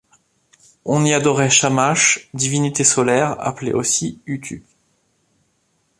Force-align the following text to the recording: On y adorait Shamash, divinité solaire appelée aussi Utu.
On 0.83 1.05
y 1.05 1.13
adorait 1.13 1.51
Shamash, 1.51 2.29
divinité 2.33 2.83
solaire 2.83 3.35
appelée 3.39 3.71
aussi 3.71 4.19
Utu. 4.25 4.65